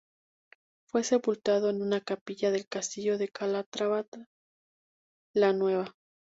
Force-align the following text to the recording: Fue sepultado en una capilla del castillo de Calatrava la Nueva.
Fue 0.87 1.03
sepultado 1.03 1.69
en 1.69 1.79
una 1.83 1.99
capilla 2.01 2.49
del 2.49 2.67
castillo 2.67 3.19
de 3.19 3.27
Calatrava 3.29 4.03
la 5.35 5.53
Nueva. 5.53 5.95